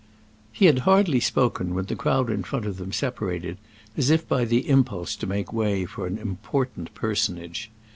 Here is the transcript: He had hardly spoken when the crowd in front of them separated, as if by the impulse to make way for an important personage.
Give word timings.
He 0.51 0.65
had 0.65 0.79
hardly 0.79 1.19
spoken 1.19 1.75
when 1.75 1.85
the 1.85 1.95
crowd 1.95 2.31
in 2.31 2.41
front 2.43 2.65
of 2.65 2.77
them 2.77 2.91
separated, 2.91 3.59
as 3.95 4.09
if 4.09 4.27
by 4.27 4.45
the 4.45 4.67
impulse 4.67 5.15
to 5.17 5.27
make 5.27 5.53
way 5.53 5.85
for 5.85 6.07
an 6.07 6.17
important 6.17 6.91
personage. 6.95 7.69